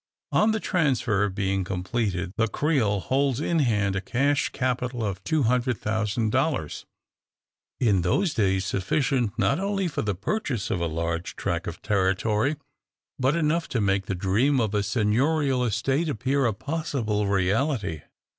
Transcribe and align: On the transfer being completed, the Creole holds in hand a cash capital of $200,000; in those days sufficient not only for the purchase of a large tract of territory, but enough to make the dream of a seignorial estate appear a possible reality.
On 0.31 0.49
the 0.49 0.59
transfer 0.59 1.29
being 1.29 1.63
completed, 1.63 2.31
the 2.35 2.47
Creole 2.47 3.01
holds 3.01 3.39
in 3.39 3.59
hand 3.59 3.95
a 3.95 4.01
cash 4.01 4.49
capital 4.49 5.05
of 5.05 5.23
$200,000; 5.25 6.85
in 7.79 8.01
those 8.01 8.33
days 8.33 8.65
sufficient 8.65 9.37
not 9.37 9.59
only 9.59 9.87
for 9.87 10.01
the 10.01 10.15
purchase 10.15 10.71
of 10.71 10.81
a 10.81 10.87
large 10.87 11.35
tract 11.35 11.67
of 11.67 11.83
territory, 11.83 12.55
but 13.19 13.35
enough 13.35 13.67
to 13.67 13.79
make 13.79 14.07
the 14.07 14.15
dream 14.15 14.59
of 14.59 14.73
a 14.73 14.81
seignorial 14.81 15.63
estate 15.63 16.09
appear 16.09 16.47
a 16.47 16.53
possible 16.55 17.27
reality. 17.27 18.01